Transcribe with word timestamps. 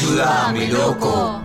Ayúdame, 0.00 0.66
loco. 0.68 1.42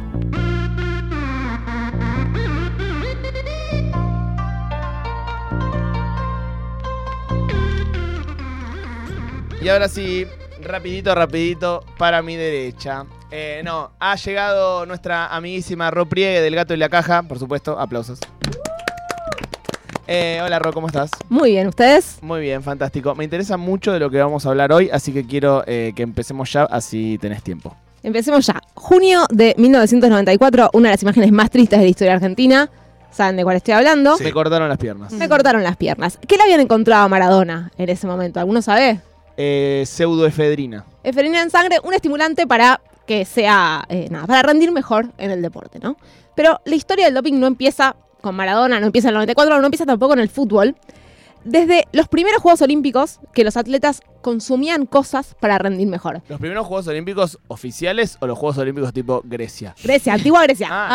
Y 9.61 9.67
ahora 9.67 9.89
sí, 9.89 10.25
rapidito, 10.61 11.13
rapidito, 11.13 11.83
para 11.97 12.21
mi 12.21 12.37
derecha. 12.37 13.05
Eh, 13.29 13.61
no, 13.65 13.91
ha 13.99 14.15
llegado 14.15 14.85
nuestra 14.85 15.35
amiguísima 15.35 15.91
Ro 15.91 16.05
Priegue 16.05 16.39
del 16.39 16.55
Gato 16.55 16.73
y 16.73 16.77
la 16.77 16.87
Caja, 16.87 17.23
por 17.23 17.37
supuesto, 17.37 17.77
aplausos. 17.77 18.19
Eh, 20.07 20.39
hola 20.41 20.59
Ro, 20.59 20.71
¿cómo 20.71 20.87
estás? 20.87 21.11
Muy 21.27 21.51
bien, 21.51 21.67
¿ustedes? 21.67 22.19
Muy 22.21 22.39
bien, 22.39 22.63
fantástico. 22.63 23.15
Me 23.15 23.25
interesa 23.25 23.57
mucho 23.57 23.91
de 23.91 23.99
lo 23.99 24.09
que 24.09 24.19
vamos 24.19 24.45
a 24.45 24.49
hablar 24.49 24.71
hoy, 24.71 24.89
así 24.93 25.11
que 25.11 25.25
quiero 25.25 25.65
eh, 25.67 25.91
que 25.93 26.03
empecemos 26.03 26.53
ya, 26.53 26.63
así 26.63 27.17
tenés 27.17 27.43
tiempo. 27.43 27.75
Empecemos 28.05 28.45
ya. 28.45 28.61
Junio 28.75 29.25
de 29.31 29.55
1994, 29.57 30.69
una 30.73 30.89
de 30.89 30.93
las 30.93 31.01
imágenes 31.01 31.31
más 31.31 31.49
tristes 31.49 31.79
de 31.79 31.85
la 31.85 31.89
historia 31.89 32.13
argentina. 32.13 32.69
¿Saben 33.09 33.35
de 33.35 33.43
cuál 33.43 33.57
estoy 33.57 33.73
hablando? 33.73 34.15
Me 34.19 34.31
cortaron 34.31 34.69
las 34.69 34.77
piernas. 34.77 35.11
Me 35.11 35.27
cortaron 35.27 35.63
las 35.63 35.75
piernas. 35.75 36.19
¿Qué 36.27 36.37
le 36.37 36.43
habían 36.43 36.59
encontrado 36.59 37.05
a 37.05 37.07
Maradona 37.07 37.71
en 37.79 37.89
ese 37.89 38.05
momento? 38.05 38.39
¿Alguno 38.39 38.61
sabe? 38.61 38.99
Eh, 39.37 39.85
pseudoefedrina. 39.87 40.85
Efedrina 41.03 41.41
en 41.41 41.49
sangre, 41.49 41.77
un 41.83 41.95
estimulante 41.95 42.45
para 42.45 42.79
que 43.07 43.25
sea, 43.25 43.83
eh, 43.89 44.07
nada, 44.11 44.27
para 44.27 44.43
rendir 44.43 44.71
mejor 44.71 45.07
en 45.17 45.31
el 45.31 45.41
deporte, 45.41 45.79
¿no? 45.79 45.97
Pero 46.35 46.61
la 46.63 46.75
historia 46.75 47.05
del 47.05 47.15
doping 47.15 47.39
no 47.39 47.47
empieza 47.47 47.95
con 48.21 48.35
Maradona, 48.35 48.79
no 48.79 48.85
empieza 48.85 49.07
en 49.07 49.13
el 49.13 49.15
94, 49.15 49.59
no 49.59 49.65
empieza 49.65 49.87
tampoco 49.87 50.13
en 50.13 50.19
el 50.19 50.29
fútbol. 50.29 50.75
Desde 51.45 51.85
los 51.91 52.07
primeros 52.07 52.41
Juegos 52.41 52.61
Olímpicos 52.63 53.19
que 53.33 53.43
los 53.43 53.55
atletas 53.55 54.01
consumían 54.21 54.87
cosas 54.87 55.35
para 55.39 55.59
rendir 55.59 55.87
mejor. 55.87 56.23
¿Los 56.27 56.39
primeros 56.39 56.65
Juegos 56.65 56.87
Olímpicos 56.87 57.37
oficiales 57.47 58.17
o 58.19 58.25
los 58.25 58.37
Juegos 58.37 58.57
Olímpicos 58.57 58.91
tipo 58.91 59.21
Grecia? 59.23 59.75
Grecia, 59.83 60.13
antigua 60.13 60.41
Grecia. 60.43 60.67
Ah, 60.71 60.87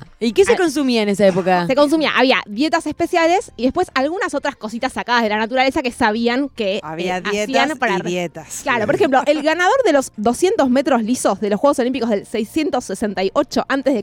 Ah, 0.00 0.06
¿y 0.18 0.32
qué 0.32 0.46
se 0.46 0.54
Ah. 0.54 0.56
consumía 0.56 1.02
en 1.02 1.10
esa 1.10 1.26
época? 1.26 1.66
Se 1.66 1.74
consumía, 1.74 2.10
había 2.16 2.38
dietas 2.46 2.86
especiales 2.86 3.52
y 3.56 3.64
después 3.64 3.90
algunas 3.94 4.32
otras 4.34 4.56
cositas 4.56 4.94
sacadas 4.94 5.22
de 5.24 5.28
la 5.28 5.36
naturaleza 5.36 5.82
que 5.82 5.92
sabían 5.92 6.48
que 6.48 6.80
Había 6.82 7.18
eh, 7.18 7.20
dietas 7.20 7.42
hacían 7.66 7.78
para 7.78 7.98
y 7.98 8.00
dietas. 8.02 8.60
Claro, 8.62 8.86
por 8.86 8.94
ejemplo, 8.94 9.20
el 9.26 9.42
ganador 9.42 9.76
de 9.84 9.92
los 9.92 10.10
200 10.16 10.70
metros 10.70 11.02
lisos 11.02 11.38
de 11.40 11.50
los 11.50 11.60
Juegos 11.60 11.78
Olímpicos 11.80 12.08
del 12.08 12.24
668 12.24 13.64
a.C. 13.68 14.02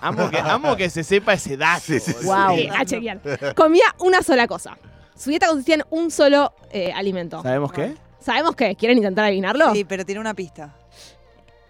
amo, 0.00 0.30
que, 0.30 0.38
amo 0.38 0.76
que 0.76 0.88
se 0.90 1.02
sepa 1.02 1.32
ese 1.32 1.56
dato. 1.56 1.82
Sí, 1.86 1.98
sí. 1.98 2.12
Wow. 2.24 2.56
Sí, 2.56 2.68
a 2.68 2.84
chequear. 2.84 3.20
Comía 3.56 3.86
una 3.98 4.22
sola 4.22 4.46
cosa. 4.46 4.76
Su 5.16 5.30
dieta 5.30 5.46
consistía 5.46 5.76
en 5.76 5.84
un 5.90 6.10
solo 6.10 6.52
eh, 6.70 6.92
alimento. 6.92 7.40
¿Sabemos 7.42 7.72
qué? 7.72 7.94
¿Sabemos 8.20 8.56
qué? 8.56 8.74
¿Quieren 8.74 8.98
intentar 8.98 9.26
adivinarlo? 9.26 9.72
Sí, 9.72 9.84
pero 9.84 10.04
tiene 10.04 10.20
una 10.20 10.34
pista. 10.34 10.74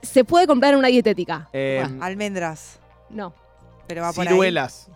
Se 0.03 0.25
puede 0.25 0.47
comprar 0.47 0.73
en 0.73 0.79
una 0.79 0.89
dietética. 0.89 1.49
Eh, 1.53 1.85
Almendras. 2.01 2.79
No, 3.11 3.33
Pero 3.87 4.03
va 4.03 4.13
por 4.13 4.27
ahí. 4.27 4.33
ciruelas. 4.33 4.89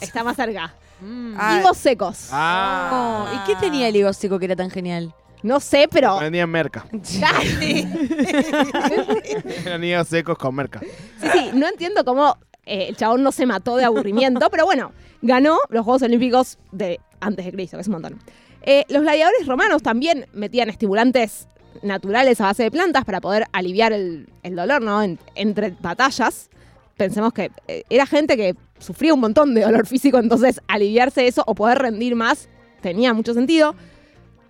está 0.00 0.24
más 0.24 0.36
cerca. 0.36 0.74
Mm. 1.00 1.34
Ah, 1.38 1.58
Higos 1.60 1.76
secos. 1.76 2.28
Ah. 2.32 3.28
Oh, 3.30 3.34
¿Y 3.34 3.38
qué 3.46 3.56
tenía 3.56 3.88
el 3.88 3.96
higo 3.96 4.12
seco 4.12 4.38
que 4.38 4.46
era 4.46 4.56
tan 4.56 4.70
genial? 4.70 5.14
No 5.42 5.60
sé, 5.60 5.88
pero... 5.90 6.18
Vendían 6.18 6.50
merca. 6.50 6.86
Eran 9.64 9.84
higos 9.84 10.08
secos 10.08 10.38
con 10.38 10.54
merca. 10.54 10.80
Sí, 10.80 11.28
sí, 11.32 11.50
no 11.54 11.66
entiendo 11.68 12.04
cómo 12.04 12.36
eh, 12.64 12.86
el 12.88 12.96
chabón 12.96 13.22
no 13.22 13.32
se 13.32 13.46
mató 13.46 13.76
de 13.76 13.84
aburrimiento, 13.84 14.48
pero 14.50 14.64
bueno, 14.64 14.92
ganó 15.22 15.58
los 15.68 15.84
Juegos 15.84 16.02
Olímpicos 16.02 16.58
de 16.72 17.00
antes 17.20 17.44
de 17.44 17.52
Cristo, 17.52 17.76
que 17.76 17.82
es 17.82 17.86
un 17.88 17.92
montón. 17.94 18.18
Eh, 18.62 18.84
los 18.88 19.02
gladiadores 19.02 19.46
romanos 19.46 19.82
también 19.82 20.26
metían 20.32 20.68
estimulantes 20.68 21.48
naturales 21.82 22.40
a 22.40 22.44
base 22.44 22.62
de 22.64 22.70
plantas 22.70 23.04
para 23.04 23.20
poder 23.20 23.46
aliviar 23.52 23.92
el, 23.92 24.28
dolor, 24.50 24.82
¿no? 24.82 25.02
En- 25.02 25.18
entre 25.34 25.70
batallas. 25.80 26.50
Pensemos 26.96 27.32
que 27.32 27.50
eh, 27.68 27.84
era 27.90 28.06
gente 28.06 28.36
que 28.36 28.54
sufría 28.78 29.12
un 29.14 29.20
montón 29.20 29.54
de 29.54 29.60
dolor 29.62 29.86
físico, 29.86 30.18
entonces 30.18 30.60
aliviarse 30.66 31.26
eso 31.26 31.44
o 31.46 31.54
poder 31.54 31.78
rendir 31.78 32.14
más 32.16 32.48
tenía 32.80 33.12
mucho 33.12 33.34
sentido. 33.34 33.74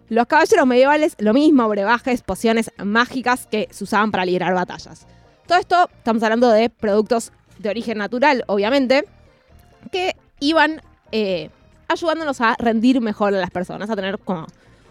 Los 0.08 0.26
caballeros 0.26 0.66
medievales, 0.66 1.16
lo 1.18 1.34
mismo, 1.34 1.68
brebajes, 1.68 2.22
pociones 2.22 2.70
mágicas 2.78 3.48
que 3.50 3.66
se 3.72 3.82
usaban 3.84 4.12
para 4.12 4.24
librar 4.24 4.54
batallas. 4.54 5.06
Todo 5.48 5.58
esto, 5.58 5.90
estamos 5.98 6.22
hablando 6.22 6.48
de 6.50 6.70
productos 6.70 7.32
de 7.58 7.70
origen 7.70 7.98
natural, 7.98 8.44
obviamente, 8.46 9.04
que 9.90 10.14
iban 10.38 10.80
eh, 11.10 11.50
ayudándonos 11.88 12.40
a 12.40 12.56
rendir 12.58 13.00
mejor 13.00 13.34
a 13.34 13.38
las 13.38 13.50
personas, 13.50 13.88
a 13.90 13.96
tener 13.96 14.18
como, 14.18 14.46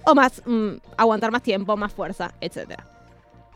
o 0.06 0.16
más, 0.16 0.42
mm, 0.46 0.70
aguantar 0.98 1.32
más 1.32 1.42
tiempo, 1.44 1.76
más 1.78 1.92
fuerza, 1.94 2.34
etc. 2.42 2.76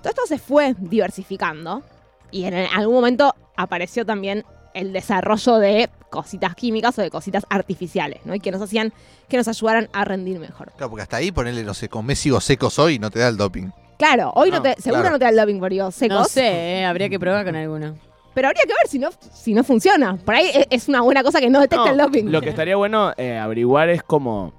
Todo 0.02 0.10
esto 0.10 0.22
se 0.28 0.38
fue 0.40 0.76
diversificando 0.78 1.84
y 2.32 2.46
en 2.46 2.54
algún 2.56 2.96
momento 2.96 3.34
apareció 3.56 4.06
también 4.06 4.46
el 4.74 4.94
desarrollo 4.94 5.58
de 5.58 5.90
cositas 6.10 6.56
químicas 6.56 6.98
o 7.00 7.02
de 7.02 7.10
cositas 7.10 7.46
artificiales, 7.50 8.22
¿no? 8.26 8.36
Y 8.36 8.40
que 8.40 8.52
nos 8.52 8.62
hacían, 8.62 8.94
que 9.28 9.38
nos 9.38 9.48
ayudaran 9.48 9.90
a 9.94 10.06
rendir 10.06 10.40
mejor. 10.40 10.72
Claro, 10.78 10.90
porque 10.92 11.04
hasta 11.04 11.18
ahí 11.18 11.32
ponerle, 11.32 11.64
no 11.64 11.74
sé, 11.74 11.90
comés 11.90 12.24
higos 12.26 12.44
secos 12.44 12.78
hoy 12.80 12.96
y 12.96 13.00
no 13.00 13.10
te 13.10 13.20
da 13.20 13.28
el 13.28 13.38
doping. 13.38 13.70
Claro, 13.98 14.32
hoy 14.36 14.50
no, 14.50 14.58
No, 14.58 14.62
te, 14.64 14.76
seguro 14.82 15.02
claro. 15.02 15.16
no 15.16 15.20
te 15.20 15.26
da 15.26 15.32
el 15.32 15.36
doping 15.38 15.60
por 15.60 15.74
higos 15.74 15.94
secos. 15.96 16.18
No 16.18 16.24
sé, 16.26 16.80
eh, 16.80 16.86
habría 16.86 17.10
que 17.10 17.20
probar 17.20 17.44
con 17.46 17.56
alguno. 17.56 17.96
Pero 18.34 18.48
habría 18.48 18.64
que 18.64 18.70
ver 18.74 18.88
si 18.88 19.00
no, 19.00 19.10
si 19.34 19.54
no 19.54 19.64
funciona. 19.64 20.16
Por 20.18 20.36
ahí 20.36 20.50
es- 20.54 20.68
es 20.70 20.88
una 20.88 21.02
buena 21.02 21.24
cosa 21.24 21.40
que 21.42 21.50
no 21.50 21.60
detecta 21.60 21.86
No, 21.86 21.92
el 21.92 21.98
doping. 21.98 22.26
Lo 22.26 22.42
que 22.42 22.50
estaría 22.50 22.76
bueno 22.76 23.14
eh, 23.18 23.38
averiguar 23.38 23.90
es 23.90 24.04
como 24.04 24.54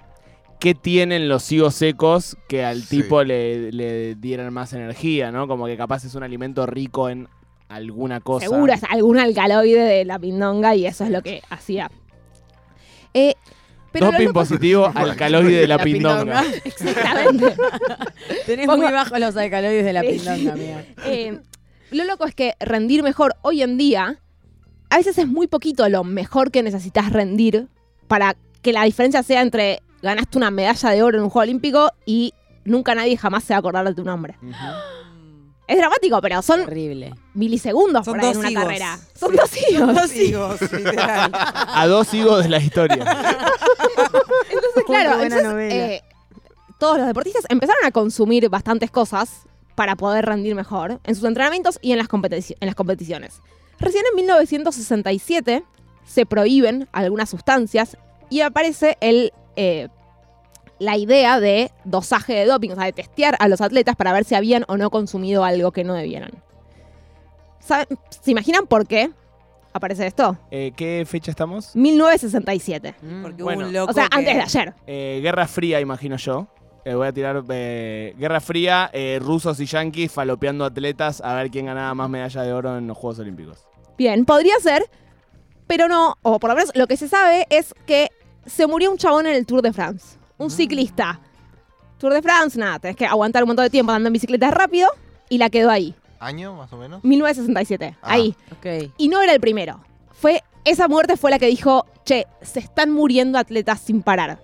qué 0.59 0.75
tienen 0.75 1.29
los 1.29 1.51
higos 1.53 1.75
secos 1.75 2.37
que 2.49 2.65
al 2.65 2.83
Sí. 2.83 2.99
tipo 3.03 3.23
le, 3.25 3.73
le 3.73 4.15
dieran 4.17 4.53
más 4.53 4.73
energía, 4.75 5.31
¿no? 5.33 5.47
Como 5.49 5.67
que 5.67 5.77
capaz 5.77 6.05
es 6.05 6.15
un 6.15 6.23
alimento 6.23 6.67
rico 6.67 7.09
en 7.09 7.29
alguna 7.69 8.21
cosa. 8.21 8.47
Seguro 8.47 8.73
es 8.73 8.83
algún 8.85 9.19
alcaloide 9.19 9.81
de 9.85 10.05
la 10.05 10.19
pindonga 10.19 10.75
y 10.75 10.87
eso 10.87 11.05
es 11.05 11.11
lo 11.11 11.23
que 11.23 11.41
hacía. 11.49 11.91
Eh, 13.15 13.35
pero 13.93 14.07
lo 14.07 14.13
Doping 14.13 14.27
loco- 14.27 14.41
positivo 14.41 14.87
alcaloide 14.95 15.61
de 15.61 15.67
la, 15.69 15.77
La 15.79 15.85
pindonga. 15.85 16.43
pindonga. 16.43 16.57
Exactamente. 16.65 17.55
Tenés 18.47 18.67
Pongo- 18.67 18.83
muy 18.85 18.93
bajos 18.93 19.19
los 19.19 19.37
alcaloides 19.37 19.85
de 19.85 19.93
la 19.93 20.01
Sí. 20.03 20.09
pindonga, 20.09 20.53
amiga. 20.53 20.85
Eh, 21.07 21.39
lo 21.91 22.05
loco 22.05 22.27
es 22.27 22.35
que 22.35 22.55
rendir 22.61 23.03
mejor 23.03 23.35
hoy 23.43 23.63
en 23.63 23.77
día, 23.79 24.19
a 24.91 24.97
veces 24.97 25.19
es 25.19 25.27
muy 25.29 25.47
poquito 25.47 25.89
lo 25.89 26.05
mejor 26.05 26.51
que 26.51 26.63
necesitas 26.63 27.13
rendir 27.13 27.69
para 28.09 28.37
que 28.63 28.73
la 28.73 28.85
diferencia 28.85 29.23
sea 29.23 29.41
entre 29.43 29.83
ganaste 30.03 30.39
una 30.39 30.51
medalla 30.51 30.91
de 30.91 31.03
oro 31.03 31.19
en 31.19 31.25
un 31.25 31.31
juego 31.31 31.43
olímpico 31.45 31.91
y 32.07 32.33
nunca 32.65 32.95
nadie 32.95 33.17
jamás 33.17 33.45
se 33.45 33.53
va 33.53 33.57
a 33.57 33.61
acordar 33.61 33.87
de 33.87 33.95
tu 33.95 34.05
nombre. 34.05 34.37
Es 35.67 35.77
dramático, 35.79 36.21
pero 36.21 36.43
son 36.43 36.63
Horrible. 36.63 37.15
milisegundos 37.35 38.05
Son 38.05 38.15
por 38.15 38.21
ahí 38.25 38.27
en 38.29 38.33
dos 38.35 38.41
una 38.41 38.51
higos. 38.51 38.63
carrera. 38.65 38.99
Son 39.15 39.31
Sí. 39.31 39.37
dos 39.37 39.57
higos. 39.71 39.95
Dos 39.95 40.15
higos, 40.17 40.73
literal. 40.73 41.31
A 41.33 41.87
dos 41.87 42.13
higos 42.13 42.43
de 42.43 42.49
la 42.49 42.59
historia. 42.59 42.97
Entonces, 44.51 44.85
claro, 44.87 45.23
entonces, 45.23 45.73
eh, 45.73 46.03
todos 46.79 46.99
los 46.99 47.07
deportistas 47.07 47.45
empezaron 47.49 47.85
a 47.85 47.91
consumir 47.93 48.49
bastantes 48.49 48.91
cosas 48.91 49.43
para 49.81 49.97
poder 49.97 50.27
rendir 50.27 50.55
mejor 50.55 51.01
en 51.05 51.15
sus 51.15 51.25
entrenamientos 51.25 51.79
y 51.81 51.93
en 51.93 51.97
las, 51.99 52.07
competici- 52.07 52.55
en 52.61 52.67
las 52.67 52.75
competiciones. 52.75 53.41
Recién 53.79 54.05
en 54.11 54.15
1967 54.17 55.65
se 56.05 56.27
prohíben 56.27 56.87
algunas 56.93 57.31
sustancias 57.31 57.97
y 58.29 58.43
aparece 58.43 58.99
el, 59.01 59.33
eh, 59.57 59.89
la 60.79 60.99
idea 60.99 61.41
de 61.41 61.73
dosaje 61.85 62.35
de 62.35 62.45
doping, 62.45 62.73
o 62.73 62.75
sea, 62.75 62.85
de 62.85 62.93
testear 62.93 63.37
a 63.41 63.49
los 63.49 63.63
atletas 63.63 63.97
para 63.97 64.13
ver 64.13 64.25
si 64.25 64.35
habían 64.35 64.67
o 64.69 64.77
no 64.77 64.91
consumido 64.91 65.45
algo 65.45 65.73
que 65.73 65.83
no 65.83 65.95
debieran. 65.95 66.33
¿Saben- 67.67 67.87
¿Se 68.23 68.33
imaginan 68.33 68.67
por 68.67 68.87
qué 68.87 69.11
aparece 69.73 70.07
esto? 70.07 70.37
Eh, 70.51 70.73
¿Qué 70.77 71.07
fecha 71.09 71.31
estamos? 71.31 71.75
1967. 71.75 72.97
Porque 73.23 73.43
Bueno. 73.43 73.61
hubo 73.61 73.67
un 73.69 73.73
loco 73.73 73.93
O 73.93 73.95
sea, 73.95 74.09
que- 74.11 74.19
antes 74.19 74.35
de 74.35 74.43
ayer. 74.43 74.75
Eh, 74.87 75.21
Guerra 75.23 75.47
Fría, 75.47 75.81
imagino 75.81 76.19
yo. 76.19 76.49
Eh, 76.85 76.95
voy 76.95 77.07
a 77.07 77.13
tirar 77.13 77.43
eh, 77.51 78.15
Guerra 78.19 78.41
Fría, 78.41 78.89
eh, 78.93 79.19
rusos 79.21 79.61
y 79.61 79.67
yanquis 79.67 80.11
falopeando 80.11 80.65
atletas 80.65 81.21
a 81.21 81.35
ver 81.35 81.51
quién 81.51 81.67
ganaba 81.67 81.95
más 81.95 82.09
medalla 82.09 82.43
de 82.43 82.53
oro 82.53 82.79
en 82.79 82.87
los 82.87 82.97
Juegos 82.97 83.19
Olímpicos. 83.19 83.67
Bien, 83.99 84.25
podría 84.25 84.55
ser, 84.61 84.85
pero 85.67 85.89
no, 85.89 86.17
o 86.23 86.39
por 86.41 86.49
lo 86.51 86.57
menos 86.57 86.73
lo 86.75 86.87
que 86.87 86.97
se 86.97 87.07
sabe 87.07 87.47
es 87.51 87.75
que 87.87 88.09
se 88.47 88.67
murió 88.67 88.91
un 88.91 88.97
chabón 88.97 89.27
en 89.27 89.35
el 89.35 89.45
Tour 89.45 89.61
de 89.61 89.73
France, 89.75 90.17
un 90.39 90.51
ciclista. 90.51 91.21
Tour 91.99 92.15
de 92.15 92.23
France, 92.23 92.59
nada, 92.59 92.79
tenés 92.79 92.97
que 92.97 93.05
aguantar 93.05 93.43
un 93.43 93.49
montón 93.49 93.65
de 93.67 93.71
tiempo 93.71 93.93
andando 93.93 94.07
en 94.09 94.15
bicicleta 94.15 94.51
rápido 94.51 94.89
y 95.29 95.37
la 95.37 95.51
quedó 95.51 95.71
ahí, 95.71 95.95
¿Año, 96.19 96.55
más 96.55 96.73
o 96.73 96.77
menos? 96.79 97.05
1967, 97.05 97.97
Ah. 98.03 98.13
ahí. 98.13 98.35
Ok. 98.53 98.91
Y 98.97 99.09
no 99.09 99.21
era 99.23 99.33
el 99.35 99.41
primero. 99.41 99.81
Fue 100.13 100.43
esa 100.65 100.89
muerte 100.89 101.17
fue 101.17 101.31
la 101.31 101.39
que 101.39 101.47
dijo, 101.47 101.87
"Che, 102.05 102.27
se 102.43 102.61
están 102.61 102.91
muriendo 102.91 103.39
atletas 103.39 103.81
sin 103.81 104.03
parar. 104.03 104.39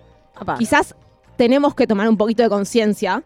Quizás 0.57 0.95
tenemos 1.37 1.75
que 1.75 1.87
tomar 1.87 2.09
un 2.09 2.17
poquito 2.17 2.43
de 2.43 2.49
conciencia 2.49 3.23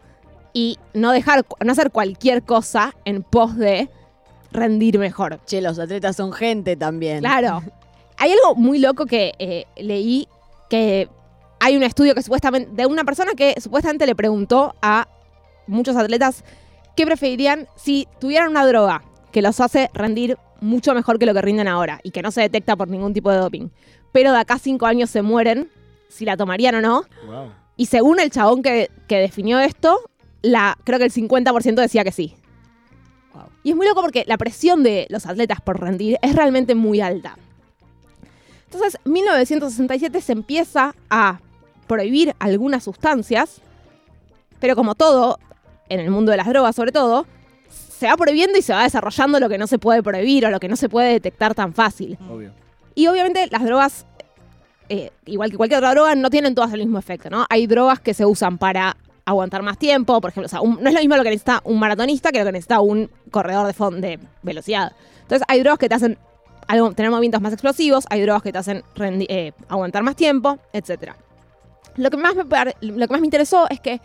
y 0.52 0.78
no 0.94 1.12
dejar 1.12 1.44
no 1.64 1.72
hacer 1.72 1.90
cualquier 1.90 2.42
cosa 2.42 2.94
en 3.04 3.22
pos 3.22 3.56
de 3.56 3.88
rendir 4.52 4.98
mejor." 4.98 5.40
Che, 5.46 5.60
los 5.60 5.78
atletas 5.78 6.16
son 6.16 6.32
gente 6.32 6.76
también. 6.76 7.20
Claro. 7.20 7.62
Hay 8.18 8.30
algo 8.32 8.54
muy 8.54 8.78
loco 8.78 9.06
que 9.06 9.32
eh, 9.38 9.64
leí 9.76 10.28
que 10.68 11.08
hay 11.60 11.76
un 11.76 11.82
estudio 11.82 12.14
que 12.14 12.22
supuestamente 12.22 12.70
de 12.72 12.86
una 12.86 13.04
persona 13.04 13.32
que 13.32 13.54
supuestamente 13.60 14.06
le 14.06 14.14
preguntó 14.14 14.74
a 14.82 15.08
muchos 15.66 15.96
atletas 15.96 16.44
qué 16.96 17.06
preferirían 17.06 17.68
si 17.76 18.08
tuvieran 18.20 18.50
una 18.50 18.66
droga 18.66 19.02
que 19.32 19.42
los 19.42 19.60
hace 19.60 19.90
rendir 19.94 20.38
mucho 20.60 20.94
mejor 20.94 21.18
que 21.18 21.26
lo 21.26 21.34
que 21.34 21.42
rinden 21.42 21.68
ahora 21.68 22.00
y 22.02 22.10
que 22.10 22.22
no 22.22 22.30
se 22.30 22.40
detecta 22.40 22.76
por 22.76 22.88
ningún 22.88 23.12
tipo 23.12 23.30
de 23.30 23.38
doping. 23.38 23.68
Pero 24.12 24.32
de 24.32 24.38
acá 24.38 24.54
a 24.54 24.58
cinco 24.58 24.86
años 24.86 25.10
se 25.10 25.22
mueren, 25.22 25.70
si 26.08 26.24
la 26.24 26.36
tomarían 26.36 26.74
o 26.76 26.80
no. 26.80 27.04
Wow. 27.26 27.50
Y 27.82 27.86
según 27.86 28.20
el 28.20 28.30
chabón 28.30 28.62
que, 28.62 28.92
que 29.08 29.18
definió 29.18 29.58
esto, 29.58 29.98
la, 30.40 30.78
creo 30.84 31.00
que 31.00 31.06
el 31.06 31.12
50% 31.12 31.74
decía 31.74 32.04
que 32.04 32.12
sí. 32.12 32.36
Wow. 33.34 33.46
Y 33.64 33.70
es 33.70 33.76
muy 33.76 33.88
loco 33.88 34.02
porque 34.02 34.22
la 34.28 34.38
presión 34.38 34.84
de 34.84 35.08
los 35.10 35.26
atletas 35.26 35.60
por 35.60 35.80
rendir 35.80 36.16
es 36.22 36.36
realmente 36.36 36.76
muy 36.76 37.00
alta. 37.00 37.36
Entonces, 38.66 39.00
1967 39.04 40.20
se 40.20 40.30
empieza 40.30 40.94
a 41.10 41.40
prohibir 41.88 42.36
algunas 42.38 42.84
sustancias, 42.84 43.60
pero 44.60 44.76
como 44.76 44.94
todo, 44.94 45.40
en 45.88 45.98
el 45.98 46.12
mundo 46.12 46.30
de 46.30 46.36
las 46.36 46.46
drogas 46.46 46.76
sobre 46.76 46.92
todo, 46.92 47.26
se 47.68 48.06
va 48.06 48.16
prohibiendo 48.16 48.56
y 48.56 48.62
se 48.62 48.74
va 48.74 48.84
desarrollando 48.84 49.40
lo 49.40 49.48
que 49.48 49.58
no 49.58 49.66
se 49.66 49.80
puede 49.80 50.04
prohibir 50.04 50.46
o 50.46 50.50
lo 50.50 50.60
que 50.60 50.68
no 50.68 50.76
se 50.76 50.88
puede 50.88 51.14
detectar 51.14 51.56
tan 51.56 51.74
fácil. 51.74 52.16
Obvio. 52.30 52.52
Y 52.94 53.08
obviamente 53.08 53.48
las 53.50 53.64
drogas, 53.64 54.06
eh, 54.92 55.10
igual 55.26 55.50
que 55.50 55.56
cualquier 55.56 55.78
otra 55.78 55.92
droga, 55.94 56.14
no 56.14 56.28
tienen 56.28 56.54
todas 56.54 56.72
el 56.72 56.80
mismo 56.80 56.98
efecto, 56.98 57.30
¿no? 57.30 57.46
Hay 57.48 57.66
drogas 57.66 57.98
que 58.00 58.12
se 58.14 58.26
usan 58.26 58.58
para 58.58 58.96
aguantar 59.24 59.62
más 59.62 59.78
tiempo, 59.78 60.20
por 60.20 60.30
ejemplo, 60.30 60.50
no 60.80 60.88
es 60.88 60.94
lo 60.94 61.00
mismo 61.00 61.16
lo 61.16 61.22
que 61.22 61.30
necesita 61.30 61.60
un 61.64 61.78
maratonista 61.78 62.30
que 62.32 62.38
lo 62.40 62.44
que 62.44 62.52
necesita 62.52 62.80
un 62.80 63.08
corredor 63.30 63.72
de, 63.72 64.00
de 64.00 64.18
velocidad. 64.42 64.92
Entonces 65.22 65.44
hay 65.48 65.60
drogas 65.60 65.78
que 65.78 65.88
te 65.88 65.94
hacen 65.94 66.18
algo- 66.68 66.92
tener 66.92 67.10
movimientos 67.10 67.40
más 67.40 67.52
explosivos, 67.52 68.04
hay 68.10 68.20
drogas 68.22 68.42
que 68.42 68.52
te 68.52 68.58
hacen 68.58 68.82
eh, 68.98 69.52
aguantar 69.68 70.02
más 70.02 70.16
tiempo, 70.16 70.58
etc. 70.72 71.12
Lo 71.96 72.10
que, 72.10 72.16
más 72.16 72.34
lo 72.34 72.44
que 73.06 73.12
más 73.12 73.20
me 73.20 73.26
interesó 73.26 73.66
es 73.70 73.80
que 73.80 74.00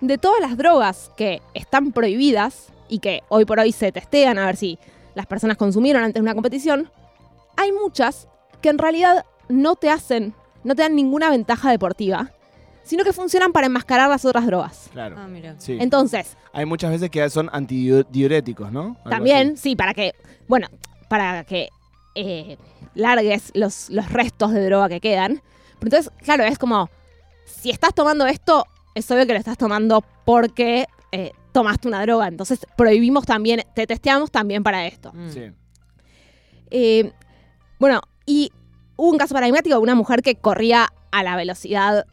de 0.00 0.16
todas 0.18 0.40
las 0.40 0.56
drogas 0.56 1.10
que 1.16 1.42
están 1.52 1.92
prohibidas 1.92 2.68
y 2.88 3.00
que 3.00 3.22
hoy 3.28 3.44
por 3.44 3.58
hoy 3.58 3.72
se 3.72 3.92
testean 3.92 4.38
a 4.38 4.46
ver 4.46 4.56
si 4.56 4.78
las 5.14 5.26
personas 5.26 5.56
consumieron 5.56 6.02
antes 6.04 6.14
de 6.14 6.20
una 6.22 6.34
competición, 6.34 6.90
hay 7.56 7.72
muchas 7.72 8.28
que 8.62 8.68
en 8.70 8.78
realidad 8.78 9.26
no 9.50 9.76
te 9.76 9.90
hacen, 9.90 10.34
no 10.64 10.74
te 10.74 10.82
dan 10.82 10.94
ninguna 10.94 11.30
ventaja 11.30 11.70
deportiva, 11.70 12.30
sino 12.82 13.04
que 13.04 13.12
funcionan 13.12 13.52
para 13.52 13.66
enmascarar 13.66 14.08
las 14.08 14.24
otras 14.24 14.46
drogas. 14.46 14.88
Claro. 14.92 15.16
Ah, 15.18 15.28
mira. 15.28 15.54
Sí. 15.58 15.76
Entonces, 15.80 16.36
Hay 16.52 16.66
muchas 16.66 16.90
veces 16.90 17.10
que 17.10 17.28
son 17.30 17.50
antidiuréticos, 17.52 18.72
¿no? 18.72 18.96
Algo 18.98 19.10
también, 19.10 19.52
así. 19.52 19.70
sí, 19.70 19.76
para 19.76 19.94
que, 19.94 20.14
bueno, 20.48 20.68
para 21.08 21.44
que 21.44 21.68
eh, 22.14 22.56
largues 22.94 23.50
los, 23.54 23.90
los 23.90 24.10
restos 24.10 24.52
de 24.52 24.64
droga 24.64 24.88
que 24.88 25.00
quedan. 25.00 25.42
Pero 25.78 25.96
entonces, 25.96 26.12
claro, 26.24 26.44
es 26.44 26.58
como, 26.58 26.90
si 27.44 27.70
estás 27.70 27.94
tomando 27.94 28.26
esto, 28.26 28.66
es 28.94 29.10
obvio 29.10 29.26
que 29.26 29.32
lo 29.32 29.38
estás 29.38 29.56
tomando 29.58 30.04
porque 30.24 30.86
eh, 31.12 31.32
tomaste 31.52 31.88
una 31.88 32.02
droga. 32.02 32.28
Entonces, 32.28 32.60
prohibimos 32.76 33.24
también, 33.26 33.62
te 33.74 33.86
testeamos 33.86 34.30
también 34.30 34.62
para 34.62 34.86
esto. 34.86 35.12
Mm. 35.12 35.30
Sí. 35.30 35.42
Eh, 36.70 37.12
bueno, 37.78 38.00
y 38.26 38.52
un 39.08 39.18
caso 39.18 39.34
paradigmático 39.34 39.76
de 39.76 39.82
una 39.82 39.94
mujer 39.94 40.22
que 40.22 40.36
corría 40.36 40.92
a 41.10 41.22
la 41.22 41.36
velocidad 41.36 42.06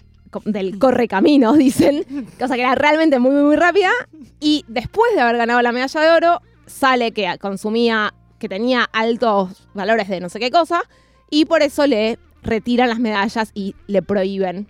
del 0.45 0.79
corre 0.79 1.07
camino, 1.07 1.53
dicen, 1.57 2.27
cosa 2.39 2.55
que 2.55 2.61
era 2.61 2.75
realmente 2.75 3.19
muy, 3.19 3.31
muy, 3.31 3.43
muy 3.43 3.55
rápida. 3.55 3.91
Y 4.39 4.65
después 4.67 5.13
de 5.13 5.21
haber 5.21 5.37
ganado 5.37 5.61
la 5.61 5.71
medalla 5.71 6.01
de 6.01 6.11
oro, 6.11 6.41
sale 6.65 7.11
que 7.11 7.37
consumía, 7.39 8.13
que 8.39 8.49
tenía 8.49 8.83
altos 8.93 9.67
valores 9.73 10.07
de 10.07 10.19
no 10.19 10.29
sé 10.29 10.39
qué 10.39 10.51
cosa, 10.51 10.81
y 11.29 11.45
por 11.45 11.61
eso 11.61 11.85
le 11.87 12.19
retiran 12.43 12.89
las 12.89 12.99
medallas 12.99 13.51
y 13.53 13.75
le 13.87 14.01
prohíben 14.01 14.67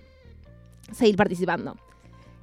seguir 0.91 1.17
participando. 1.17 1.75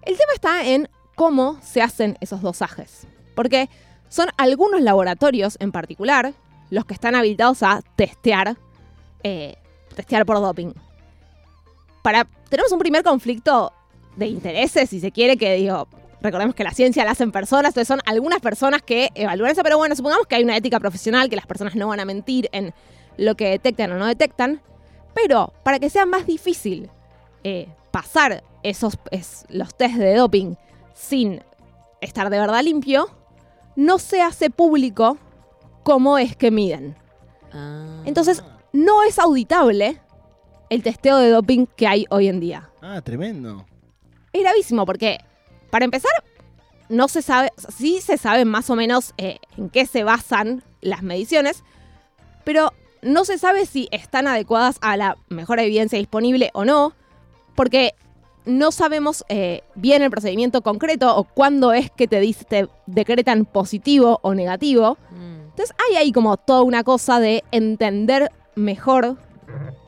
El 0.03 0.17
tema 0.17 0.33
está 0.35 0.67
en 0.67 0.89
cómo 1.15 1.59
se 1.63 1.83
hacen 1.83 2.17
esos 2.21 2.43
dosajes, 2.43 3.07
porque 3.35 3.69
son 4.09 4.29
algunos 4.37 4.81
laboratorios 4.83 5.57
en 5.61 5.73
particular 5.73 6.35
los 6.71 6.85
que 6.85 6.95
están 6.95 7.15
habilitados 7.15 7.63
a 7.63 7.83
testear, 7.97 8.57
eh, 9.23 9.57
testear 9.95 10.25
por 10.27 10.37
doping. 10.41 10.73
Para, 12.03 12.27
tenemos 12.49 12.71
un 12.73 12.79
primer 12.79 13.03
conflicto 13.03 13.73
de 14.17 14.27
intereses, 14.27 14.91
si 14.91 15.01
se 15.01 15.11
quiere, 15.11 15.37
que 15.37 15.55
digo, 15.55 15.89
recordemos 16.21 16.55
que 16.55 16.65
la 16.65 16.71
ciencia 16.73 17.05
la 17.05 17.13
hacen 17.13 17.33
personas, 17.33 17.71
entonces 17.71 17.89
son 17.89 18.01
algunas 18.07 18.41
personas 18.41 18.83
que 18.83 19.11
evalúan 19.15 19.51
eso, 19.53 19.63
pero 19.63 19.79
bueno, 19.79 19.97
supongamos 19.97 20.27
que 20.27 20.35
hay 20.37 20.45
una 20.45 20.57
ética 20.57 20.79
profesional, 20.81 21.29
que 21.29 21.37
las 21.37 21.47
personas 21.47 21.75
no 21.75 21.89
van 21.89 22.01
a 22.01 22.05
mentir 22.05 22.49
en 22.53 22.75
lo 23.17 23.35
que 23.37 23.49
detectan 23.49 23.93
o 23.93 23.97
no 23.99 24.07
detectan, 24.07 24.61
pero 25.15 25.53
para 25.63 25.79
que 25.79 25.89
sea 25.91 26.05
más 26.07 26.27
difícil 26.27 26.91
eh, 27.43 27.69
pasar 27.91 28.43
esos 28.63 28.99
es- 29.11 29.45
los 29.49 29.75
test 29.75 29.95
de 29.97 30.15
doping 30.15 30.55
sin 30.95 31.43
estar 32.01 32.29
de 32.31 32.39
verdad 32.39 32.63
limpio, 32.63 33.09
no 33.77 33.99
se 33.99 34.21
hace 34.23 34.51
público 34.51 35.17
cómo 35.83 36.19
es 36.19 36.37
que 36.37 36.51
miden. 36.51 36.97
Ah. 37.53 38.03
Entonces, 38.05 38.43
no 38.75 39.03
es 39.05 39.19
auditable 39.19 40.01
el 40.69 40.83
testeo 40.83 41.19
de 41.19 41.31
doping 41.31 41.67
que 41.77 41.87
hay 41.87 42.07
hoy 42.11 42.27
en 42.29 42.41
día. 42.41 42.71
Ah, 42.83 43.01
tremendo. 43.01 43.65
Es 44.33 44.43
gravísimo 44.43 44.85
porque, 44.85 45.19
para 45.71 45.85
empezar, 45.85 46.11
no 46.89 47.07
se 47.09 47.23
sabe, 47.23 47.51
o 47.57 47.61
sea, 47.61 47.71
sí 47.71 48.01
se 48.01 48.19
sabe 48.19 48.45
más 48.45 48.69
o 48.71 48.75
menos 48.77 49.15
eh, 49.17 49.39
en 49.57 49.71
qué 49.71 49.87
se 49.87 50.03
basan 50.03 50.65
las 50.81 51.03
mediciones, 51.03 51.63
pero 52.43 52.73
no 53.01 53.25
se 53.25 53.39
sabe 53.39 53.65
si 53.65 53.89
están 53.93 54.27
adecuadas 54.27 54.79
a 54.81 54.97
la 54.97 55.17
mejor 55.29 55.61
evidencia 55.61 55.99
disponible 55.99 56.51
o 56.53 56.65
no, 56.65 56.95
porque 57.55 57.95
no 58.45 58.73
sabemos 58.73 59.25
eh, 59.29 59.63
bien 59.77 60.03
el 60.03 60.11
procedimiento 60.11 60.63
concreto 60.63 61.17
o 61.17 61.25
cuándo 61.25 61.73
es 61.73 61.91
que 61.93 62.09
te, 62.09 62.19
dice- 62.21 62.45
te 62.45 62.69
decretan 62.87 63.45
positivo 63.45 64.19
o 64.23 64.35
negativo. 64.35 64.99
Mm. 65.13 65.41
Entonces 65.51 65.77
hay 65.89 65.97
ahí 65.97 66.13
como 66.13 66.37
toda 66.37 66.63
una 66.63 66.83
cosa 66.83 67.21
de 67.21 67.45
entender 67.53 68.31
mejor 68.57 69.17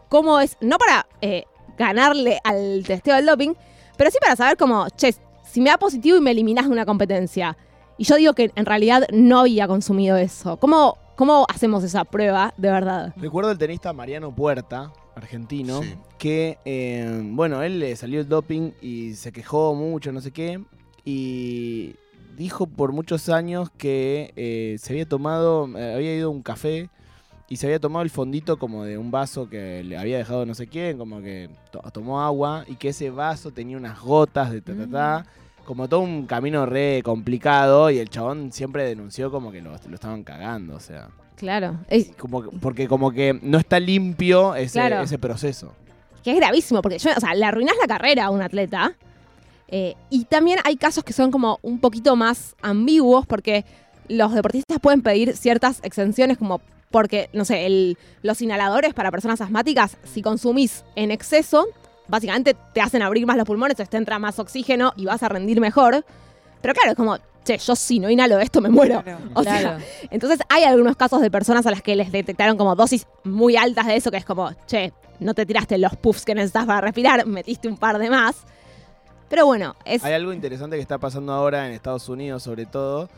cómo 0.09 0.41
es, 0.41 0.57
no 0.61 0.79
para 0.79 1.07
eh, 1.21 1.45
ganarle 1.77 2.39
al 2.45 2.85
testeo 2.87 3.17
del 3.17 3.27
doping, 3.27 3.55
pero 3.97 4.11
sí 4.11 4.19
para 4.21 4.37
saber 4.37 4.57
como, 4.57 4.89
che, 4.91 5.15
si 5.45 5.61
me 5.61 5.71
da 5.71 5.79
positivo 5.79 6.17
y 6.17 6.21
me 6.21 6.31
eliminas 6.33 6.67
de 6.67 6.73
una 6.73 6.87
competencia, 6.87 7.57
y 7.99 8.05
yo 8.05 8.17
digo 8.17 8.33
que 8.35 8.51
en 8.55 8.67
realidad 8.67 9.07
no 9.13 9.41
había 9.41 9.67
consumido 9.67 10.17
eso, 10.17 10.59
¿cómo, 10.59 10.99
cómo 11.17 11.47
hacemos 11.49 11.83
esa 11.83 12.05
prueba 12.05 12.53
de 12.57 12.71
verdad? 12.71 13.13
Recuerdo 13.17 13.51
el 13.51 13.59
tenista 13.59 13.93
Mariano 13.93 14.35
Puerta, 14.35 14.93
argentino, 15.15 15.83
Sí. 15.83 15.95
que, 16.19 16.59
eh, 16.67 17.21
bueno, 17.25 17.63
él 17.63 17.79
le 17.79 17.97
salió 17.97 18.21
el 18.21 18.29
doping 18.29 18.73
y 18.83 19.15
se 19.15 19.33
quejó 19.33 19.75
mucho, 19.75 20.13
no 20.13 20.21
sé 20.21 20.31
qué, 20.31 20.63
y 21.05 21.95
dijo 22.37 22.67
por 22.67 22.93
muchos 22.93 23.29
años 23.31 23.71
que 23.79 24.33
eh, 24.37 24.77
se 24.79 24.93
había 24.93 25.09
tomado, 25.09 25.65
había 25.65 26.15
ido 26.15 26.29
a 26.29 26.33
un 26.33 26.43
café 26.43 26.91
y 27.48 27.56
se 27.56 27.66
había 27.66 27.78
tomado 27.81 28.02
el 28.02 28.10
fondito 28.10 28.58
como 28.58 28.84
de 28.84 28.98
un 28.98 29.10
vaso 29.10 29.48
que 29.48 29.82
le 29.84 29.96
había 29.96 30.19
dejado 30.19 30.44
no 30.46 30.55
sé 30.55 30.67
quién, 30.67 30.98
como 30.98 31.20
que 31.20 31.48
to- 31.70 31.81
tomó 31.93 32.20
agua 32.22 32.65
y 32.67 32.74
que 32.76 32.88
ese 32.88 33.10
vaso 33.10 33.50
tenía 33.53 33.76
unas 33.76 34.00
gotas 34.00 34.50
de 34.50 34.60
ta 34.60 34.74
ta 34.74 34.86
ta, 34.86 35.26
como 35.65 35.88
todo 35.88 36.00
un 36.00 36.26
camino 36.26 36.67
re 36.67 37.03
complicado 37.05 37.91
y 37.91 37.98
el 37.98 38.08
chabón 38.08 38.53
siempre 38.53 38.84
denunció 38.84 39.31
como 39.31 39.50
que 39.53 39.60
lo, 39.62 39.70
lo 39.70 39.94
estaban 39.94 40.22
cagando, 40.24 40.74
o 40.76 40.81
sea. 40.81 41.08
Claro, 41.36 41.79
Como 42.19 42.43
que- 42.50 42.56
porque 42.58 42.88
como 42.88 43.10
que 43.12 43.38
no 43.43 43.58
está 43.58 43.79
limpio 43.79 44.55
ese, 44.55 44.79
Claro. 44.81 45.03
ese 45.03 45.19
proceso. 45.19 45.72
que 46.24 46.32
es 46.32 46.36
gravísimo, 46.38 46.82
porque 46.82 46.98
yo, 46.98 47.10
o 47.17 47.20
sea, 47.20 47.34
le 47.34 47.44
arruinas 47.44 47.76
la 47.81 47.86
carrera 47.86 48.24
a 48.24 48.31
un 48.31 48.43
atleta. 48.43 48.94
eh, 49.69 49.94
y 50.10 50.24
también 50.26 50.58
hay 50.65 50.76
casos 50.76 51.03
que 51.05 51.12
son 51.12 51.31
como 51.32 51.58
un 51.62 51.79
poquito 51.81 52.15
más 52.17 52.55
ambiguos, 52.62 53.26
porque 53.26 53.65
los 54.08 54.32
deportistas 54.32 54.79
pueden 54.81 55.03
pedir 55.03 55.36
ciertas 55.36 55.81
exenciones, 55.82 56.38
como 56.38 56.60
porque, 56.90 57.28
no 57.32 57.44
sé, 57.44 57.66
el- 57.66 57.98
los 58.22 58.40
inhaladores 58.43 58.94
para 58.94 59.10
personas 59.10 59.40
asmáticas, 59.40 59.96
si 60.05 60.22
consumís 60.22 60.84
en 60.94 61.10
exceso, 61.10 61.66
básicamente 62.08 62.56
te 62.72 62.81
hacen 62.81 63.02
abrir 63.02 63.26
más 63.26 63.36
los 63.36 63.46
pulmones, 63.46 63.72
entonces 63.72 63.90
te 63.90 63.96
entra 63.96 64.19
más 64.19 64.38
oxígeno 64.38 64.93
y 64.96 65.05
vas 65.06 65.22
a 65.22 65.28
rendir 65.28 65.60
mejor. 65.60 66.05
Pero 66.62 66.74
claro, 66.74 66.90
es 66.93 66.96
como, 66.96 67.19
che, 67.44 67.58
yo 67.58 67.76
si 67.76 67.98
no 67.98 68.08
inhalo 68.08 68.38
esto 68.38 68.60
me 68.60 68.69
muero. 68.70 69.02
Claro. 69.02 69.19
O 69.34 69.43
sea, 69.43 69.60
Claro. 69.60 69.84
entonces 70.10 70.38
hay 70.48 70.64
algunos 70.64 70.96
casos 70.96 71.20
de 71.20 71.31
personas 71.31 71.66
a 71.66 71.70
las 71.70 71.82
que 71.82 71.96
les 71.96 72.10
detectaron 72.12 72.56
como 72.56 72.74
dosis 72.76 73.06
muy 73.24 73.56
altas 73.56 73.86
de 73.86 73.96
eso, 73.96 74.10
que 74.10 74.16
es 74.19 74.24
como, 74.24 74.50
che, 74.66 74.93
no 75.19 75.34
te 75.34 75.46
tiraste 75.46 75.78
los 75.78 75.96
puffs 75.96 76.24
que 76.24 76.34
necesitas 76.34 76.66
para 76.66 76.81
respirar, 76.81 77.26
metiste 77.26 77.69
un 77.69 77.76
par 77.76 77.98
de 77.98 78.10
más. 78.10 78.36
Pero 79.28 79.44
bueno, 79.46 79.74
es... 79.84 80.05
Hay 80.05 80.12
algo 80.12 80.32
interesante 80.32 80.76
que 80.76 80.82
está 80.82 80.98
pasando 80.98 81.32
ahora 81.32 81.66
en 81.66 81.72
Estados 81.72 82.08
Unidos, 82.08 82.43
sobre 82.44 82.64
todo, 82.66 83.08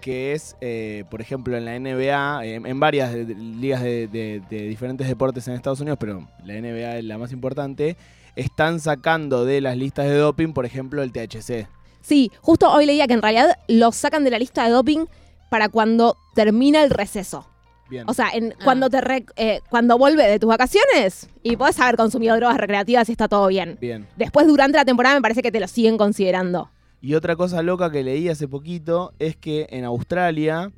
que 0.00 0.32
es, 0.32 0.56
eh, 0.60 1.04
por 1.10 1.20
ejemplo, 1.20 1.56
en 1.56 1.64
la 1.64 1.74
NBA, 1.78 2.44
en, 2.46 2.66
en 2.66 2.80
varias 2.80 3.12
de- 3.12 3.24
de- 3.26 3.34
ligas 3.34 3.82
de, 3.82 4.08
de- 4.08 4.42
de 4.48 4.62
diferentes 4.68 5.06
deportes 5.08 5.46
en 5.48 5.54
Estados 5.54 5.80
Unidos, 5.80 5.98
pero 6.00 6.28
la 6.44 6.54
NBA 6.54 6.98
es 6.98 7.04
la 7.04 7.18
más 7.18 7.32
importante, 7.32 7.96
están 8.36 8.80
sacando 8.80 9.44
de 9.44 9.60
las 9.60 9.76
listas 9.76 10.06
de 10.06 10.14
doping, 10.16 10.52
por 10.52 10.64
ejemplo, 10.66 11.02
el 11.02 11.12
THC. 11.12 11.66
Sí, 12.00 12.30
justo 12.40 12.70
hoy 12.72 12.86
leía 12.86 13.06
que 13.06 13.14
en 13.14 13.22
realidad 13.22 13.58
lo 13.68 13.92
sacan 13.92 14.24
de 14.24 14.30
la 14.30 14.38
lista 14.38 14.64
de 14.64 14.70
doping 14.70 15.06
para 15.50 15.68
cuando 15.68 16.16
termina 16.34 16.82
el 16.82 16.90
receso. 16.90 17.46
Bien. 17.90 18.04
O 18.06 18.12
sea, 18.14 18.28
en, 18.34 18.52
Ah. 18.52 18.64
cuando 18.64 18.90
te 18.90 19.00
re- 19.00 19.24
eh, 19.36 19.60
cuando 19.70 19.96
vuelve 19.98 20.26
de 20.28 20.38
tus 20.38 20.48
vacaciones 20.48 21.28
y 21.42 21.56
podés 21.56 21.80
haber 21.80 21.96
consumido 21.96 22.36
drogas 22.36 22.58
recreativas 22.58 23.08
y 23.08 23.12
está 23.12 23.28
todo 23.28 23.46
bien. 23.48 23.78
Bien. 23.80 24.06
Después, 24.16 24.46
durante 24.46 24.76
la 24.76 24.84
temporada, 24.84 25.14
me 25.16 25.22
parece 25.22 25.40
que 25.42 25.50
te 25.50 25.58
lo 25.58 25.66
siguen 25.66 25.96
considerando. 25.96 26.70
Y 27.00 27.14
otra 27.14 27.36
cosa 27.36 27.62
loca 27.62 27.90
que 27.90 28.02
leí 28.02 28.28
hace 28.28 28.48
poquito 28.48 29.12
es 29.18 29.36
que 29.36 29.68
en 29.70 29.84
Australia 29.84 30.72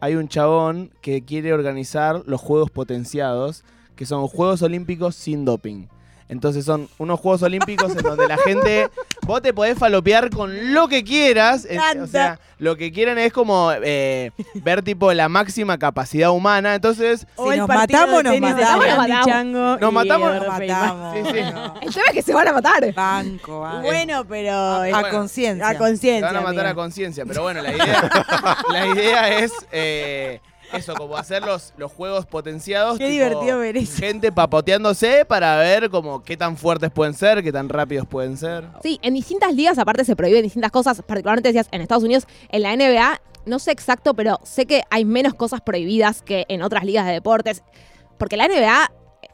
hay 0.00 0.14
un 0.14 0.28
chabón 0.28 0.92
que 1.00 1.22
quiere 1.22 1.52
organizar 1.52 2.22
los 2.26 2.40
Juegos 2.40 2.70
Potenciados, 2.70 3.64
que 3.96 4.06
son 4.06 4.26
Juegos 4.28 4.62
Olímpicos 4.62 5.16
sin 5.16 5.44
doping. 5.44 5.86
Entonces 6.28 6.64
son 6.64 6.88
unos 6.98 7.20
Juegos 7.20 7.42
Olímpicos 7.42 7.92
en 7.94 8.02
donde 8.02 8.26
la 8.26 8.38
gente, 8.38 8.88
vos 9.26 9.42
te 9.42 9.52
podés 9.52 9.78
falopear 9.78 10.30
con 10.30 10.72
lo 10.72 10.88
que 10.88 11.04
quieras. 11.04 11.66
o 12.00 12.06
sea, 12.06 12.40
lo 12.58 12.76
que 12.76 12.92
quieren 12.92 13.18
es 13.18 13.32
como 13.32 13.70
eh, 13.72 14.30
ver 14.54 14.82
tipo 14.82 15.12
la 15.12 15.28
máxima 15.28 15.76
capacidad 15.78 16.30
humana. 16.30 16.74
Entonces, 16.74 17.26
Si 17.36 17.56
nos 17.58 17.68
matamos, 17.68 18.24
nos 18.24 18.40
matamos. 18.40 18.86
matamos. 18.96 19.80
Nos 19.80 19.92
matamos, 19.92 20.34
Nos 20.36 20.46
matamos. 20.48 21.14
Sí, 21.14 21.22
sí. 21.32 21.40
no. 21.52 21.74
El 21.82 21.92
tema 21.94 22.06
es 22.06 22.12
que 22.14 22.22
se 22.22 22.32
van 22.34 22.48
a 22.48 22.52
matar. 22.52 22.94
Banco, 22.94 23.60
banco. 23.60 23.82
Bueno, 23.82 24.24
pero. 24.26 24.52
Ah, 24.54 24.98
a 25.00 25.10
conciencia. 25.10 25.68
a 25.68 25.72
te 25.72 25.78
conciencia. 25.78 26.26
van 26.26 26.36
a 26.36 26.40
matar 26.40 26.52
amiga. 26.60 26.70
a 26.70 26.74
conciencia. 26.74 27.24
Pero 27.26 27.42
bueno, 27.42 27.60
la 27.60 27.72
idea, 27.72 28.10
la 28.70 28.86
idea 28.86 29.38
es 29.40 29.52
eh, 29.72 30.40
eso, 30.76 30.94
como 30.94 31.16
hacer 31.16 31.42
los, 31.42 31.72
los 31.76 31.90
juegos 31.92 32.26
potenciados. 32.26 32.98
Qué 32.98 33.04
tipo, 33.08 33.12
divertido 33.24 33.58
ver 33.58 33.76
eso. 33.76 33.96
Gente 33.96 34.32
papoteándose 34.32 35.24
para 35.24 35.56
ver 35.56 35.90
como 35.90 36.22
qué 36.22 36.36
tan 36.36 36.56
fuertes 36.56 36.90
pueden 36.90 37.14
ser, 37.14 37.42
qué 37.42 37.52
tan 37.52 37.68
rápidos 37.68 38.06
pueden 38.06 38.36
ser. 38.36 38.68
Sí, 38.82 38.98
en 39.02 39.14
distintas 39.14 39.54
ligas 39.54 39.78
aparte 39.78 40.04
se 40.04 40.16
prohíben 40.16 40.42
distintas 40.42 40.70
cosas, 40.70 41.02
particularmente 41.06 41.48
decías 41.48 41.68
en 41.70 41.80
Estados 41.80 42.04
Unidos, 42.04 42.26
en 42.50 42.62
la 42.62 42.76
NBA, 42.76 43.20
no 43.46 43.58
sé 43.58 43.70
exacto, 43.72 44.14
pero 44.14 44.40
sé 44.42 44.66
que 44.66 44.82
hay 44.90 45.04
menos 45.04 45.34
cosas 45.34 45.60
prohibidas 45.60 46.22
que 46.22 46.44
en 46.48 46.62
otras 46.62 46.84
ligas 46.84 47.06
de 47.06 47.12
deportes, 47.12 47.62
porque 48.18 48.36
la 48.36 48.46
NBA 48.48 48.90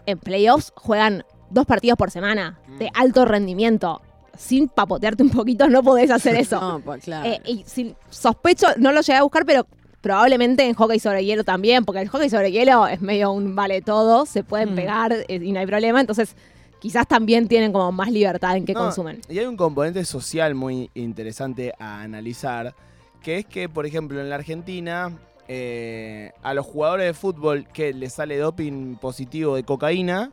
en 0.06 0.18
playoffs 0.18 0.73
juegan 0.76 1.25
dos 1.50 1.66
partidos 1.66 1.97
por 1.97 2.11
semana 2.11 2.59
de 2.78 2.87
Mm. 2.87 3.00
alto 3.00 3.25
rendimiento. 3.25 4.00
Sin 4.38 4.68
papotearte 4.68 5.23
un 5.23 5.28
poquito 5.30 5.68
no 5.68 5.82
podés 5.82 6.11
hacer 6.11 6.35
eso. 6.37 6.59
No, 6.61 6.80
pues 6.80 7.04
claro. 7.04 7.28
Eh, 7.28 7.40
y 7.44 7.64
sin- 7.66 7.94
sospecho, 8.09 8.68
no 8.78 8.90
lo 8.92 9.00
llegué 9.02 9.18
a 9.18 9.23
buscar, 9.23 9.44
pero 9.44 9.66
probablemente 10.00 10.64
en 10.66 10.75
hockey 10.75 10.99
sobre 10.99 11.25
hielo 11.25 11.45
también, 11.45 11.85
porque 11.85 12.00
el 12.00 12.09
hockey 12.09 12.30
sobre 12.30 12.50
hielo 12.52 12.87
es 12.87 13.00
medio 13.00 13.33
un 13.33 13.54
vale 13.54 13.83
todo, 13.83 14.26
se 14.26 14.42
pueden 14.42 14.73
Mm. 14.73 14.76
pegar 14.76 15.12
eh, 15.12 15.40
y 15.42 15.52
no 15.52 15.61
hay 15.61 15.66
problema, 15.66 16.00
entonces 16.00 16.35
quizás 16.80 17.07
también 17.07 17.47
tienen 17.49 17.73
como 17.73 17.92
más 17.92 18.11
libertad 18.11 18.57
en 18.57 18.64
qué 18.64 18.73
No, 18.73 18.80
consumen. 18.80 19.21
Y 19.28 19.38
hay 19.38 19.45
un 19.47 19.57
componente 19.57 20.04
social 20.04 20.54
muy 20.54 20.90
interesante 20.95 21.75
a 21.78 22.00
analizar, 22.00 22.75
que 23.23 23.38
es 23.38 23.45
que, 23.47 23.69
por 23.69 23.85
ejemplo, 23.85 24.19
en 24.21 24.30
la 24.30 24.37
Argentina, 24.37 25.19
eh, 25.47 26.33
a 26.42 26.54
los 26.54 26.64
jugadores 26.64 27.07
de 27.07 27.12
fútbol 27.14 27.66
que 27.73 27.92
les 27.92 28.14
sale 28.14 28.38
doping 28.38 28.97
positivo 28.97 29.57
de 29.57 29.64
cocaína, 29.64 30.30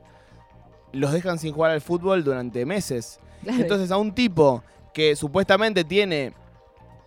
los 0.93 1.11
dejan 1.11 1.37
sin 1.39 1.53
jugar 1.53 1.71
al 1.71 1.81
fútbol 1.81 2.23
durante 2.23 2.65
meses. 2.65 3.19
Claro. 3.43 3.61
Entonces 3.61 3.91
a 3.91 3.97
un 3.97 4.13
tipo 4.15 4.63
que 4.93 5.15
supuestamente 5.17 5.83
tiene, 5.83 6.31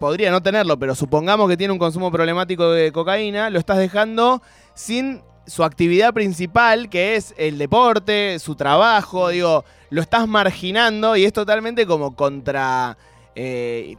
podría 0.01 0.33
no 0.33 0.43
tenerlo, 0.43 0.77
pero 0.79 0.97
supongamos 0.97 1.49
que 1.49 1.57
tiene 1.57 1.73
un 1.73 1.79
consumo 1.79 2.11
problemático 2.11 2.71
de 2.73 2.91
cocaína, 2.91 3.51
lo 3.51 3.59
estás 3.61 3.79
dejando 3.79 4.43
sin 4.75 5.21
su 5.47 5.63
actividad 5.63 6.13
principal, 6.15 6.89
que 6.89 7.17
es 7.17 7.35
el 7.37 7.59
deporte, 7.59 8.39
su 8.41 8.55
trabajo, 8.57 9.29
digo, 9.29 9.65
lo 9.91 10.01
estás 10.01 10.27
marginando 10.27 11.17
y 11.17 11.25
es 11.25 11.33
totalmente 11.33 11.87
como 11.87 12.17
contra... 12.17 12.97
eh, 13.37 13.95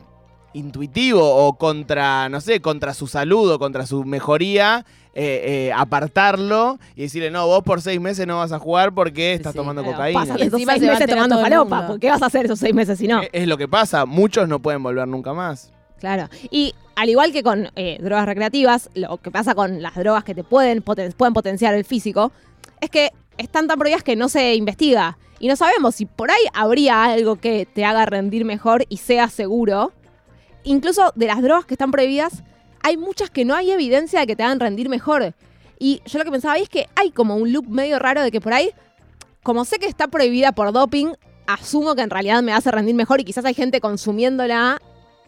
intuitivo 0.54 1.24
o 1.24 1.54
contra, 1.58 2.28
no 2.28 2.42
sé, 2.42 2.60
contra 2.60 2.94
su 2.94 3.08
salud 3.08 3.50
o 3.54 3.58
contra 3.58 3.86
su 3.86 4.04
mejoría, 4.04 4.86
eh, 5.14 5.70
eh, 5.70 5.74
apartarlo 5.74 6.78
y 6.94 7.04
decirle, 7.04 7.32
no, 7.32 7.48
vos 7.48 7.64
por 7.64 7.82
seis 7.82 8.02
meses 8.02 8.28
no 8.28 8.38
vas 8.38 8.52
a 8.52 8.60
jugar 8.60 8.94
porque 8.94 9.34
estás 9.34 9.54
Sí, 9.54 9.58
tomando 9.58 9.82
Claro, 9.82 9.96
cocaína. 9.98 10.20
Pásate 10.20 10.44
esos 10.48 10.62
seis 10.66 10.82
meses 10.82 11.08
tomando 11.08 11.40
falopa. 11.40 11.76
mundo. 11.78 11.88
¿Por 11.94 12.00
qué 12.02 12.10
vas 12.10 12.22
a 12.22 12.26
hacer 12.26 12.46
esos 12.48 12.60
seis 12.60 12.76
meses 12.76 13.00
si 13.00 13.08
no? 13.08 13.22
Es- 13.22 13.30
Es 13.32 13.48
lo 13.48 13.58
que 13.58 13.70
pasa, 13.70 14.06
muchos 14.06 14.48
no 14.50 14.62
pueden 14.62 14.84
volver 14.84 15.08
nunca 15.08 15.34
más. 15.34 15.72
Claro. 16.02 16.30
Y 16.50 16.74
al 16.96 17.10
igual 17.10 17.32
que 17.32 17.44
con 17.44 17.70
eh, 17.76 18.00
drogas 18.02 18.26
recreativas, 18.26 18.90
lo 18.96 19.18
que 19.18 19.30
pasa 19.30 19.54
con 19.54 19.84
las 19.84 19.94
drogas 19.94 20.24
que 20.24 20.34
te 20.34 20.44
pueden, 20.44 20.82
pueden 20.82 21.34
potenciar 21.34 21.76
el 21.76 21.86
físico, 21.86 22.32
es 22.82 22.90
que 22.90 23.12
están 23.38 23.68
tan 23.68 23.78
prohibidas 23.78 24.04
que 24.04 24.16
no 24.16 24.28
se 24.28 24.56
investiga. 24.56 25.20
Y 25.40 25.48
no 25.48 25.56
sabemos 25.56 25.94
si 25.94 26.08
por 26.08 26.32
ahí 26.32 26.44
habría 26.56 27.04
algo 27.04 27.36
que 27.36 27.68
te 27.68 27.86
haga 27.86 28.08
rendir 28.08 28.46
mejor 28.46 28.86
y 28.90 28.98
sea 28.98 29.30
seguro. 29.30 29.94
Incluso 30.64 31.14
de 31.16 31.28
las 31.28 31.44
drogas 31.44 31.66
que 31.66 31.76
están 31.76 31.92
prohibidas, 31.92 32.44
hay 32.82 32.98
muchas 32.98 33.30
que 33.30 33.46
no 33.46 33.56
hay 33.56 33.70
evidencia 33.70 34.20
de 34.20 34.28
que 34.28 34.36
te 34.36 34.42
hagan 34.42 34.60
rendir 34.60 34.90
mejor. 34.90 35.36
Y 35.78 36.02
yo 36.08 36.18
lo 36.18 36.26
que 36.26 36.32
pensaba 36.32 36.56
ahí 36.56 36.64
es 36.64 36.70
que 36.70 36.88
hay 36.96 37.12
como 37.12 37.36
un 37.36 37.54
loop 37.54 37.68
medio 37.68 38.00
raro 38.00 38.24
de 38.24 38.32
que 38.32 38.42
por 38.42 38.54
ahí, 38.54 38.72
como 39.44 39.66
sé 39.66 39.78
que 39.78 39.86
está 39.86 40.08
prohibida 40.08 40.52
por 40.52 40.72
doping, 40.72 41.14
asumo 41.46 41.94
que 41.94 42.02
en 42.02 42.10
realidad 42.10 42.42
me 42.42 42.54
hace 42.54 42.72
rendir 42.72 42.96
mejor 42.96 43.22
y 43.22 43.24
quizás 43.24 43.46
hay 43.46 43.54
gente 43.54 43.82
consumiéndola 43.82 44.82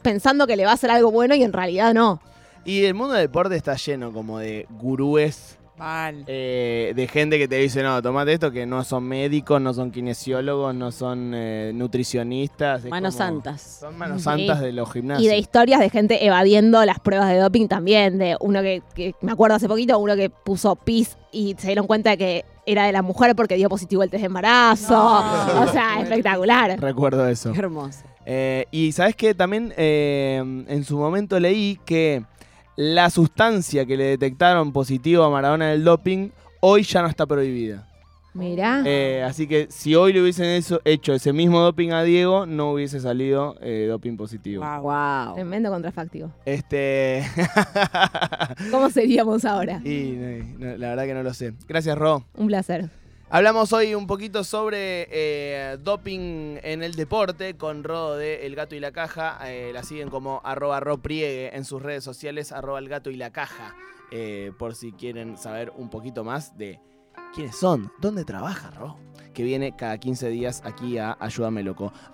pensando 0.04 0.46
que 0.46 0.56
le 0.56 0.66
va 0.66 0.72
a 0.72 0.74
hacer 0.76 0.92
algo 0.92 1.12
bueno 1.12 1.34
y 1.34 1.44
en 1.44 1.54
realidad 1.54 1.94
no. 1.94 2.22
Y 2.66 2.86
el 2.86 2.94
mundo 2.94 3.14
del 3.16 3.24
deporte 3.24 3.56
está 3.56 3.76
lleno 3.76 4.14
como 4.14 4.40
de 4.40 4.68
gurúes, 4.80 5.58
Mal. 5.78 6.24
eh, 6.28 6.94
de 6.96 7.08
gente 7.08 7.38
que 7.38 7.48
te 7.48 7.56
dice, 7.58 7.82
no, 7.84 8.02
tomate 8.02 8.32
esto, 8.34 8.52
que 8.52 8.66
no 8.66 8.84
son 8.86 9.04
médicos, 9.06 9.60
no 9.60 9.74
son 9.74 9.92
kinesiólogos, 9.92 10.74
no 10.76 10.92
son 10.92 11.34
eh, 11.36 11.72
nutricionistas. 11.74 12.86
es 12.86 12.90
Manos 12.92 13.16
como- 13.16 13.26
santas. 13.28 13.78
Son 13.82 13.98
manos 13.98 14.20
Sí. 14.20 14.24
santas 14.24 14.62
de 14.62 14.72
los 14.72 14.92
gimnasios. 14.94 15.26
Y 15.26 15.28
de 15.30 15.38
historias 15.38 15.80
de 15.80 15.90
gente 15.90 16.26
evadiendo 16.26 16.86
las 16.86 17.00
pruebas 17.00 17.28
de 17.30 17.38
doping 17.40 17.68
también, 17.68 18.18
de 18.18 18.38
uno 18.40 18.62
que, 18.62 18.82
que 18.94 19.16
me 19.22 19.32
acuerdo 19.32 19.56
hace 19.56 19.68
poquito, 19.68 19.98
uno 20.00 20.16
que 20.16 20.30
puso 20.30 20.76
pis 20.76 21.18
y 21.32 21.56
se 21.58 21.68
dieron 21.68 21.88
cuenta 21.88 22.12
de 22.12 22.18
que 22.18 22.46
era 22.66 22.86
de 22.86 22.94
la 22.94 23.02
mujer 23.02 23.36
porque 23.36 23.56
dio 23.56 23.68
positivo 23.68 24.04
el 24.04 24.10
test 24.10 24.22
de 24.22 24.28
embarazo. 24.28 24.94
No. 24.94 25.64
O 25.64 25.68
sea, 25.68 26.00
espectacular. 26.02 26.80
Recuerdo 26.80 27.28
eso. 27.28 27.52
Qué 27.52 27.60
hermoso. 27.60 28.00
Eh, 28.26 28.66
y 28.72 28.92
sabes 28.92 29.16
que 29.16 29.34
también 29.36 29.74
eh, 29.78 30.38
en 30.68 30.84
su 30.84 30.98
momento 30.98 31.40
leí 31.40 31.80
que 31.86 32.24
la 32.76 33.10
sustancia 33.10 33.86
que 33.86 33.98
le 33.98 34.06
detectaron 34.06 34.72
positivo 34.72 35.24
a 35.24 35.30
Maradona 35.30 35.68
del 35.68 35.84
doping 35.84 36.30
hoy 36.62 36.84
ya 36.84 37.02
no 37.02 37.08
está 37.08 37.26
prohibida. 37.26 37.88
Mirá. 38.36 38.82
Eh, 38.84 39.22
así 39.24 39.46
que 39.46 39.68
si 39.70 39.94
hoy 39.94 40.12
le 40.12 40.20
hubiesen 40.20 40.46
eso- 40.48 40.82
hecho 40.86 41.14
ese 41.14 41.32
mismo 41.34 41.60
doping 41.60 41.92
a 41.92 42.02
Diego, 42.02 42.48
no 42.48 42.72
hubiese 42.72 43.00
salido 43.00 43.56
eh, 43.62 43.86
doping 43.88 44.18
positivo. 44.18 44.64
Wow. 44.66 44.82
Wow. 44.82 45.36
Tremendo 45.36 45.70
contrafáctico. 45.70 46.32
Este. 46.44 47.24
¿Cómo 48.72 48.90
seríamos 48.90 49.46
ahora? 49.46 49.82
y 49.86 50.14
no, 50.58 50.66
no, 50.72 50.78
la 50.78 50.90
verdad 50.90 51.06
que 51.06 51.14
no 51.14 51.22
lo 51.24 51.34
sé. 51.34 51.54
Gracias, 51.68 51.96
Ro. 51.96 52.26
Un 52.36 52.48
placer. 52.48 52.90
Hablamos 53.30 53.74
hoy 53.74 53.96
un 53.96 54.06
poquito 54.06 54.44
sobre 54.44 55.08
eh, 55.10 55.78
doping 55.82 56.58
en 56.62 56.84
el 56.84 56.94
deporte 56.94 57.56
con 57.56 57.84
Ro 57.84 58.14
de 58.16 58.46
El 58.46 58.56
Gato 58.56 58.76
y 58.76 58.80
la 58.80 58.92
Caja. 58.92 59.40
Eh, 59.50 59.72
la 59.74 59.82
siguen 59.84 60.10
como 60.10 60.42
arroba 60.44 60.80
Ro 60.80 61.00
Priegue 61.00 61.56
en 61.56 61.66
sus 61.66 61.82
redes 61.82 62.04
sociales, 62.04 62.52
arroba 62.52 62.78
El 62.78 62.90
Gato 62.90 63.10
y 63.10 63.16
la 63.16 63.32
Caja. 63.32 63.76
eh, 64.12 64.52
por 64.60 64.76
si 64.76 64.92
quieren 64.92 65.38
saber 65.38 65.74
un 65.76 65.90
poquito 65.90 66.24
más 66.24 66.56
de 66.56 66.80
quiénes 67.34 67.56
son, 67.56 67.92
dónde 68.00 68.24
trabaja 68.26 68.70
Ro, 68.70 69.00
que 69.34 69.42
viene 69.42 69.76
cada 69.76 69.98
15 69.98 70.30
días 70.30 70.62
aquí 70.64 71.00
a 71.00 71.18
Ayúdame 71.20 71.64
Loco. 71.64 71.92